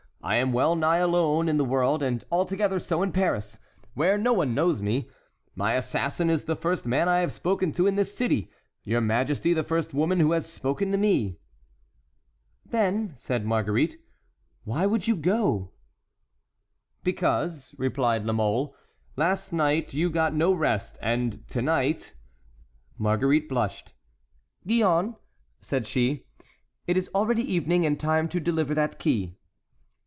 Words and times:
I 0.23 0.35
am 0.35 0.53
well 0.53 0.75
nigh 0.75 0.97
alone 0.99 1.49
in 1.49 1.57
the 1.57 1.65
world, 1.65 2.03
and 2.03 2.23
altogether 2.31 2.77
so 2.77 3.01
in 3.01 3.11
Paris, 3.11 3.57
where 3.95 4.19
no 4.19 4.33
one 4.33 4.53
knows 4.53 4.79
me. 4.79 5.09
My 5.55 5.73
assassin 5.73 6.29
is 6.29 6.43
the 6.43 6.55
first 6.55 6.85
man 6.85 7.09
I 7.09 7.17
have 7.21 7.31
spoken 7.31 7.71
to 7.71 7.87
in 7.87 7.95
this 7.95 8.15
city; 8.15 8.51
your 8.83 9.01
majesty 9.01 9.51
the 9.51 9.63
first 9.63 9.95
woman 9.95 10.19
who 10.19 10.33
has 10.33 10.45
spoken 10.45 10.91
to 10.91 10.97
me." 10.97 11.39
"Then," 12.63 13.13
said 13.15 13.47
Marguerite, 13.47 13.99
"why 14.63 14.85
would 14.85 15.07
you 15.07 15.15
go?" 15.15 15.71
"Because," 17.03 17.73
replied 17.79 18.23
La 18.23 18.33
Mole, 18.33 18.75
"last 19.15 19.51
night 19.51 19.95
you 19.95 20.11
got 20.11 20.35
no 20.35 20.53
rest, 20.53 20.99
and 21.01 21.47
to 21.47 21.63
night"— 21.63 22.13
Marguerite 22.95 23.49
blushed. 23.49 23.95
"Gillonne," 24.67 25.15
said 25.61 25.87
she, 25.87 26.27
"it 26.85 26.95
is 26.95 27.09
already 27.15 27.41
evening 27.51 27.87
and 27.87 27.99
time 27.99 28.29
to 28.29 28.39
deliver 28.39 28.75
that 28.75 28.99
key." 28.99 29.33